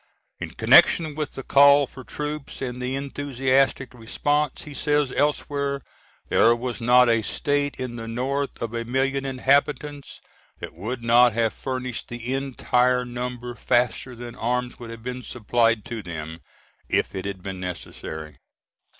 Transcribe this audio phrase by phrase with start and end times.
[0.39, 5.83] In connection with the call for troops and the enthusiastic response, he says elsewhere,
[6.27, 10.19] "There was not a State in the North of a million inhabitants
[10.57, 15.85] that would not have furnished the entire number faster than arms would have been supplied
[15.85, 16.39] to them,
[16.89, 18.37] if it had been necessary."